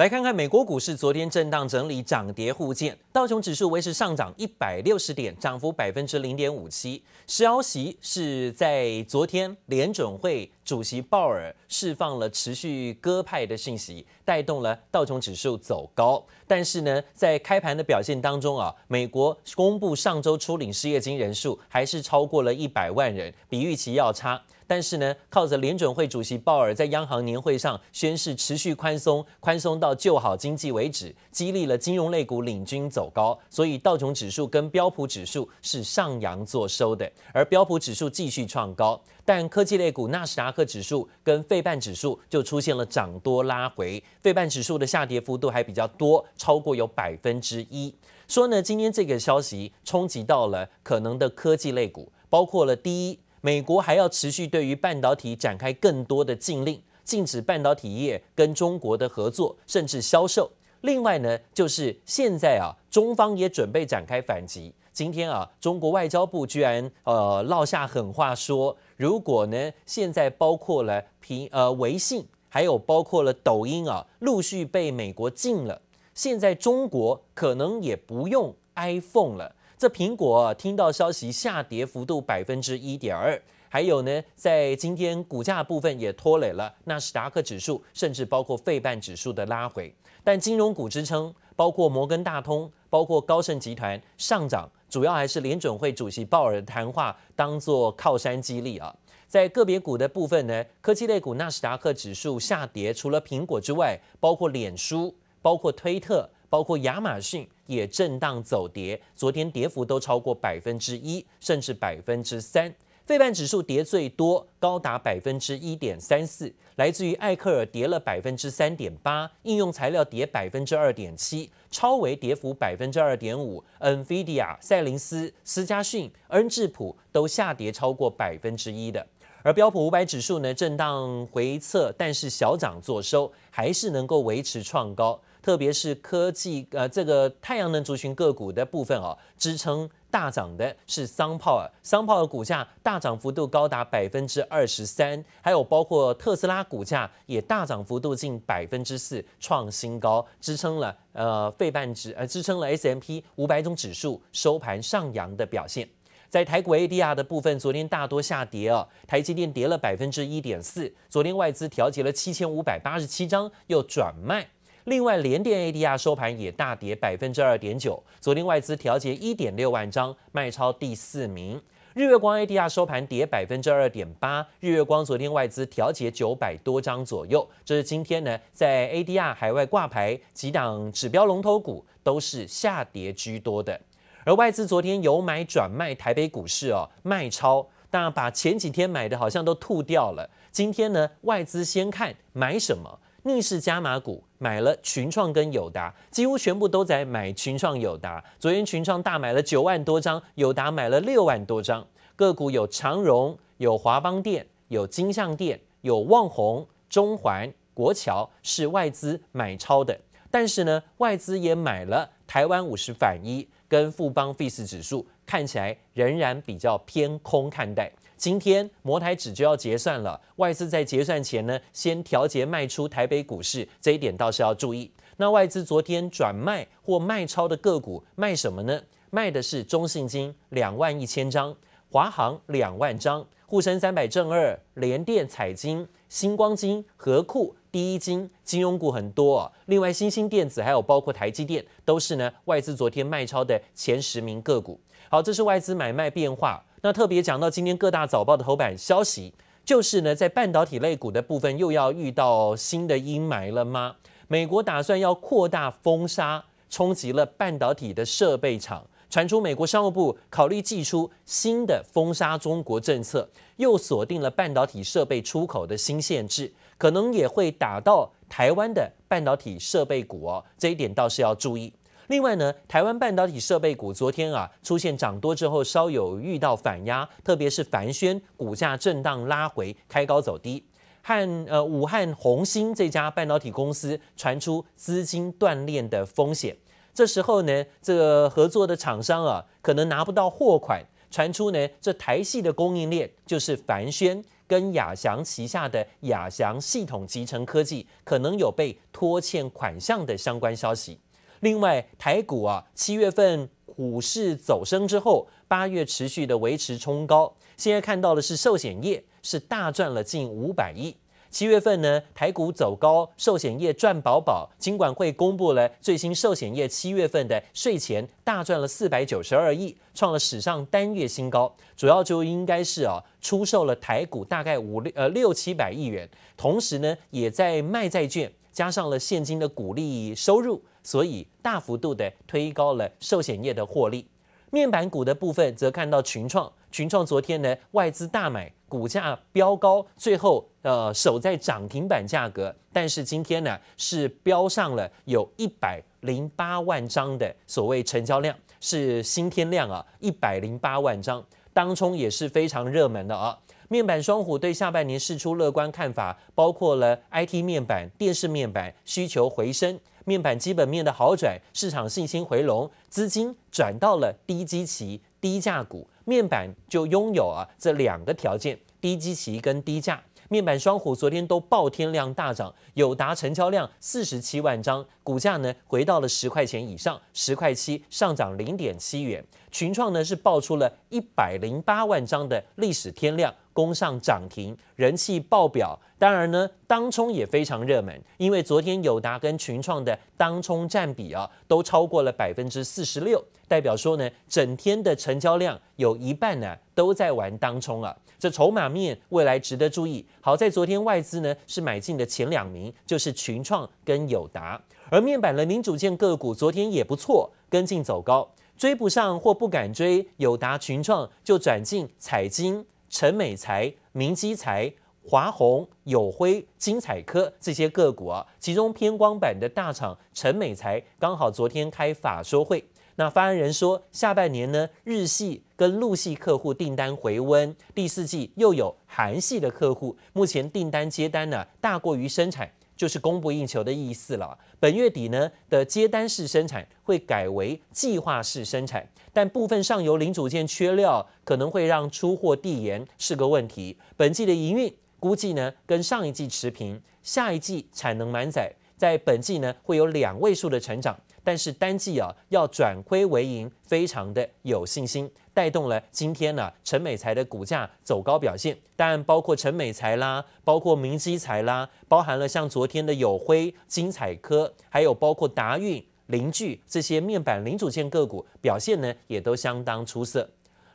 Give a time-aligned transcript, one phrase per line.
[0.00, 7.04] 来看看美国股市昨天震荡整理，涨跌互见，道琼指数维持上涨一百六十点，涨幅百分之零点五七。
[7.26, 16.24] 消息是在昨天联准会主席鲍尔释放了持续鸽派的讯息，带动了道琼指数走高。
[16.46, 24.40] 但是呢，在开盘的表现当中啊，美国公布上周初领失业金人数还是超过了一百万人，比预期要差。
[24.70, 47.92] 但是呢，靠着联准会主席鲍尔在央行年会上宣誓持续宽松，宽松到救好经济为止，激励了金融类股领军走高，所以道琼指数跟标普指数是上扬做收的，而标普指数继续创高，但科技类股纳斯达克指数跟费半指数就出现了涨多拉回，费半指数的下跌幅度还比较多，超过有百分之一。
[48.28, 53.18] 说呢，今天这个消息冲击到了可能的科技类股，包括了第一。
[53.40, 60.50] 美国还要持续对于半导体展开更多的禁令，禁止半导体业跟中国的合作，甚至销售。
[60.82, 64.74] 另外呢，就是现在啊，中方也准备展开反击。
[64.92, 75.80] 今天啊，中国外交部居然呃落下狠话说，如果呢现在包括了平呃微信，还有包括了抖音啊，陆续被美国禁了，
[76.14, 79.54] 现在中国可能也不用 iPhone 了。
[79.80, 89.90] 这苹果听到消息下跌幅度百分之一点二，还有呢，在今天股价部分也拖累了纳斯达克指数，甚至包括费半指数的拉回。
[90.22, 98.94] 但金融股支撑，包括摩根大通、包括高盛集团上涨，主要还是联准会主席鲍尔的谈话当做靠山激励啊。
[99.26, 106.28] 在个别股的部分呢，科技类股纳斯达克指数下跌，除了苹果之外，包括脸书、包括推特。
[106.50, 112.74] 包括亚马逊也震荡走跌，昨天跌幅都超过百分之一，甚至百分之三。
[113.06, 129.04] 费半指数跌最多，高达百分之一点三四，来自于艾克尔跌了百分之三点八，应用材料跌百分之二点七，超微跌幅百分之二点五，NVIDIA、赛灵思、思佳讯、恩智浦都下跌超过百分之一的。
[129.42, 135.18] 而标普五百指数呢，震荡回测，但是小涨作收，还是能够维持创高。
[135.42, 155.88] 特别是科技呃，这个太阳能族群个股的部分哦，支撑大涨的是 SunPower，SunPower 股价大涨幅度高达百分之二十三，还有包括特斯拉股价也大涨幅度近百分之四，创新高，支撑了呃费半指呃支撑了 S M P 五百种指数收盘上扬的表现。
[156.28, 164.48] 在台股 ADR 的部分，昨天大多下跌哦，台积电跌了百分之一点四，昨天外资调节了七千五百八十七张，又转卖。
[164.84, 171.60] 另外，联电 ADR 收盘也大跌百分之二点九，昨天外资调节一点六万张，卖超第四名。
[171.92, 177.46] 日月光 ADR 收盘跌百分之二点八，日月光昨天外资调节九百多张左右。
[177.62, 183.78] 这是今天呢，在 ADR 海外挂牌几档指标龙头股都是下跌居多的，
[184.24, 190.30] 而外资昨天由买转卖台北股市哦，卖超，当然把前几天买的好像都吐掉了。
[190.50, 192.98] 今天呢，外资先看买什么。
[193.24, 198.22] 逆势加码股买了群创跟友达，几乎全部都在买群创友达。
[198.38, 201.86] 昨天群创大买了九万多张，友达买了六万多张。
[202.16, 209.98] 个股有长荣、有华邦电、有金像电、有旺宏、中环、国桥是外资买超的。
[210.30, 217.92] 但是呢，外资也买了台湾五十反一跟富邦 VIX 指数，看起来仍然比较偏空看待。
[218.20, 224.92] 今天摩台指就要结算了，外资在结算前呢，先调节卖出台北股市，这一点倒是要注意。
[225.16, 228.78] 那外资昨天转卖或卖超的个股卖什么呢？
[229.08, 231.56] 卖的是中信金两万一千张，
[231.90, 239.50] 华航两万张，沪深三百正二、联电、彩晶、星光金、合库、第一金，金融股很多。
[239.64, 244.78] 另外，新兴电子还有包括台积电，都是呢外资昨天卖超的前十名个股。
[245.08, 246.62] 好，这是外资买卖变化。
[246.82, 253.96] 那特别讲到今天各大早报的头版消息，就是呢，在半导体类股的部分又要遇到新的阴霾了吗？
[254.28, 258.86] 美国打算要扩大封杀，冲击了半导体的设备厂。
[259.10, 270.44] 传出美国商务部考虑祭出新的封杀中国政策，又锁定了半导体设备出口的新限制，可能也会打到台湾的半导体设备股哦。
[270.56, 271.72] 这一点倒是要注意。
[272.10, 280.64] 另外呢，台湾半导体设备股昨天啊出现涨多之后，稍有遇到反压，特别是凡轩股价震荡拉回，开高走低。
[281.02, 286.56] 和呃武汉红星这家半导体公司传出资金断链的风险，
[286.92, 300.98] 这时候呢，这个合作的厂商啊可能拿不到货款，传出呢这台系的供应链就是凡轩跟亚翔旗下的亚翔系统集成科技可能有被拖欠款项的相关消息。
[301.40, 307.34] 另外，台股啊，七月份股市走升之后，八月持续的维持冲高。
[307.56, 310.96] 现在看到的是寿险业是大赚了近五百亿。
[311.30, 314.50] 七月份呢，台股走高，寿险业赚饱饱。
[314.58, 321.54] 金管会公布了最新寿险业七月份的税前大赚了四百九十二亿，创了史上单月新高。
[321.76, 326.06] 主要就应该是啊，出售了台股大概五六呃六七百亿元，
[326.36, 334.06] 同时呢，也在卖债券，加上了现金的股利收入，所以大幅度的推高了寿险业的获利。
[334.50, 338.52] 面板股的部分则看到群创，群创昨天呢，外资大买。
[338.70, 351.20] 股价飙高，最后呃守在涨停板价格，但是今天呢是飙上了有一百零八万张的所谓成交量，是新天量啊，一百零八万张，
[351.52, 353.36] 当中也是非常热门的啊。
[353.66, 365.88] 面板双虎对下半年释出乐观看法，包括了 IT 面板、电视面板需求回升，面板基本面的好转，市场信心回笼，资金转到了低基期、低价股。
[366.04, 370.02] 面板就拥有啊这两个条件，低基期跟低价。
[370.28, 379.20] 面板双虎昨天都爆天量大涨，友达成交量四十七万张，股价呢回到了十块钱以上，十块七上涨零点七元。
[379.50, 385.76] 群创呢是爆出了一百零八万张的历史天量，攻上涨停，人气爆表。
[385.98, 397.96] 当然呢，当冲也非常热门，因为昨天友达跟群创的当冲占比啊都超过了百分之四十六，代表说呢，整天的成交量有一半呢都在玩当冲啊。
[398.20, 400.06] 这筹码面未来值得注意。
[400.20, 414.72] 好在昨天外资呢是买进的前两名，就是群创跟友达，而面板的零组件个股昨天也不错，跟进走高，追不上或不敢追友达、群创，就转进彩晶、陈美材、明基材。
[415.02, 422.62] 华虹、友辉、金彩科这些个股啊，其中偏光板的大厂陈美材刚好昨天开法说会，
[422.96, 432.48] 那发言人说，下半年呢，日系跟陆系客户订单回温，第四季又有韩系的客户，目前订单接单呢、大过于生产，
[432.80, 434.38] 就是供不应求的意思了。
[434.58, 443.76] 本月底呢的接单式生产会改为计划式生产，但部分上游零组件缺料，可能会让出货递延是个问题。
[443.98, 444.74] 本季的营运。
[444.98, 458.56] 估计呢，跟上一季持平，下一季产能满载，在本季呢会有两位数的成长，但是单季啊要转亏为盈，非常的有信心，带动了今天呢陈美材的股价走高表现。
[458.76, 470.28] 当然包括陈美材啦，包括明基材啦，包含了像昨天的友辉、金彩科，还有包括达运、凌聚这些面板零组件个股表现呢也都相当出色。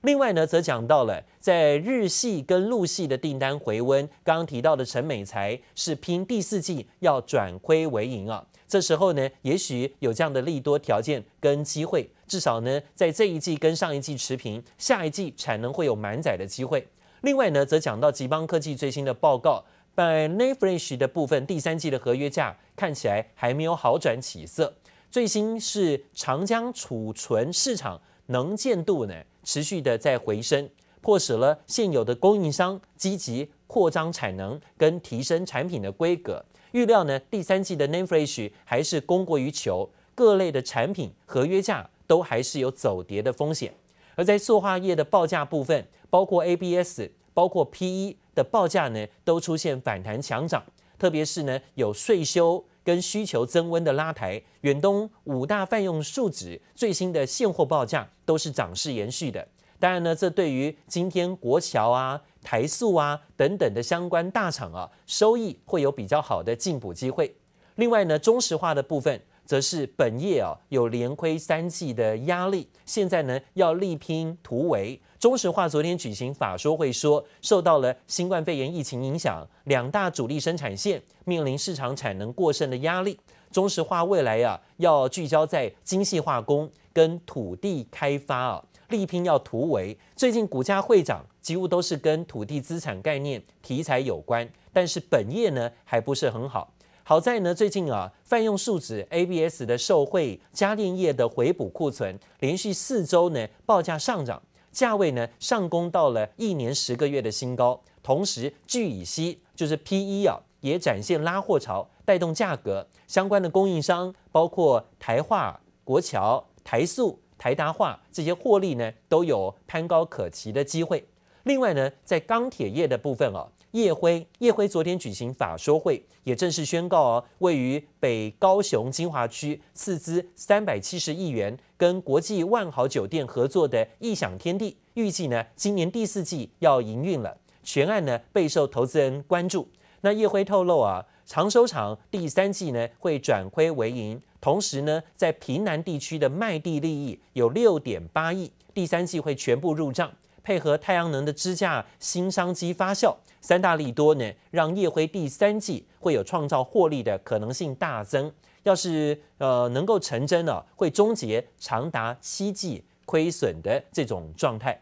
[0.06, 4.08] 另外呢，则讲到了在日系跟陆系的订单回温。
[4.24, 8.46] 刚刚提到的陈美才是拼第四季要转亏为盈啊。
[8.68, 16.88] 这时候呢，也许有这样的利多条件跟机会，至少呢，在这一季跟上一季持平，下一季产能会有满载的机会。
[17.22, 19.66] 另外呢，则讲到吉邦科技最新的报告，
[19.96, 24.76] 在 n e Flash 的部分，第三季的合约价看起来还没有好转起色。
[25.10, 29.14] 最新是长江储存市场能见度呢，
[29.44, 30.70] 持续的在回升，
[31.02, 36.44] 迫使了现有的供应商积极扩张产能跟提升产品的规格。
[36.72, 43.74] 预料呢，第三季的 name Flash 还是供过于求，各类的产品合约价都还是有走跌的风险。
[44.16, 47.04] 而在塑化业的报价部分，包括 ABS、
[47.34, 50.64] 包括 PE 的报价呢，都出现反弹强涨。
[50.98, 59.46] 特别是呢，有税收跟需求增温的拉抬，远东五大泛用树脂最新的现货报价都是涨势延续的。
[59.78, 67.36] 当然呢，这对于今天国桥啊、台塑啊等等的相关大厂啊，收益会有比较好的进补机会。
[67.76, 75.00] 另外呢，中石化的部分则是本业啊有连亏三季的压力，现在呢要力拼突围。
[75.20, 83.20] 中石化昨天举行法说会说，受到了新冠肺炎疫情影响，两大主力生产线面临市场产能过剩的压力。
[83.52, 89.98] 中石化未来啊，要聚焦在精细化工跟土地开发啊，力拼要突围。
[90.16, 96.75] 最近股价会涨，几乎都是跟土地资产概念题材有关，但是本业呢还不是很好。
[97.08, 104.42] 好在呢，最近啊，泛用树脂 ABS 的受惠，家电业的回补库存，连续四周呢报价上涨。
[104.72, 121.08] 价位呢上攻到了一年十个月的新高，同时聚乙烯就是 PE 啊也展现拉货潮，带动价格相关的供应商，包括台化、国桥、台塑、台达化这些获利呢都有攀高可期的机会。
[121.44, 137.36] 另外呢，在钢铁业的部分啊，叶辉，叶辉昨天举行法说会，也正式宣告哦，位于北高雄金华区，斥资三百七十亿元，跟国际万豪酒店合作的异想天地，预计呢今年第四季要营运了。
[137.64, 139.68] 全案呢备受投资人关注。
[140.00, 150.10] 那叶辉透露啊，长收场第三季呢会转亏为盈，同时呢在屏南地区的卖地利益有六点八亿，第三季会全部入账。
[150.46, 158.32] 配合太阳能的支架新商机发酵，三大利多呢，让业辉第三季会有创造获利的可能性大增。
[158.62, 164.80] 要是呃能够成真了，会终结长达七季亏损的这种状态。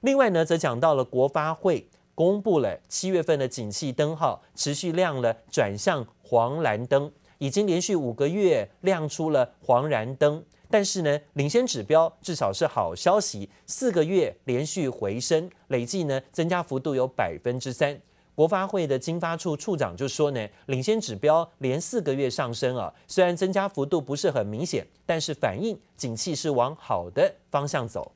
[0.00, 10.42] 另外呢，则讲到了国发会公布了七月份的景气灯号持续亮了，转向黄蓝灯，已经连续五个月亮出了黄蓝灯。
[10.72, 18.00] 但是呢，领先指标至少是好消息，四个月连续回升，累计呢增加幅度有百分之三。
[18.34, 28.10] 国发会的经发处处长就说呢，领先指标连四个月上升啊，虽然增加幅度不是很明显，但是反应景气是往好的方向走。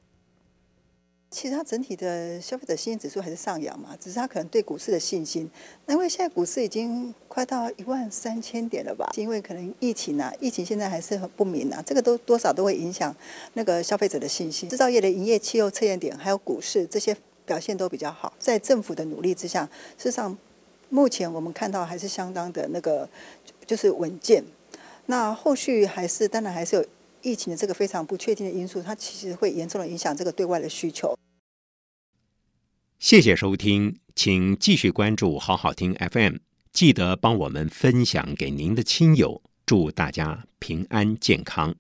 [1.28, 5.50] 其实它整体的消费者信心指数还是上扬嘛，只是它可能对股市的信心。
[5.84, 9.10] 那因为现在股市已经快到一万三千点了吧？
[9.16, 13.14] 因为可能疫情啊，疫情现在还是很不明啊，这个都多少都会影响
[13.54, 14.68] 那个消费者的信心。
[14.68, 17.14] 制造业的营业气候测验点还有股市这些
[17.44, 19.64] 表现都比较好，在政府的努力之下，
[19.98, 20.38] 事实上
[20.88, 23.08] 目前我们看到还是相当的那个
[23.66, 24.42] 就是稳健。
[25.06, 26.84] 那后续还是当然还是有
[27.26, 31.18] 疫情的这个非常不确定的因素，它其实会严重的影响这个对外的需求。
[33.00, 36.36] 谢谢收听，请继续关注好好听 FM，
[36.72, 41.74] 记得帮我们分享给您的亲友，祝大家平安健康。